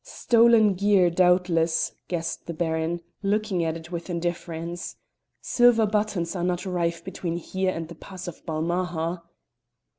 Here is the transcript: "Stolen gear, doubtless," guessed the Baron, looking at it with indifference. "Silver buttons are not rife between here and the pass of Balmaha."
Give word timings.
"Stolen 0.03 0.73
gear, 0.73 1.11
doubtless," 1.11 1.91
guessed 2.07 2.47
the 2.47 2.55
Baron, 2.55 3.01
looking 3.21 3.63
at 3.63 3.77
it 3.77 3.91
with 3.91 4.09
indifference. 4.09 4.95
"Silver 5.41 5.85
buttons 5.85 6.35
are 6.35 6.43
not 6.43 6.65
rife 6.65 7.05
between 7.05 7.37
here 7.37 7.69
and 7.71 7.87
the 7.87 7.93
pass 7.93 8.27
of 8.27 8.43
Balmaha." 8.43 9.21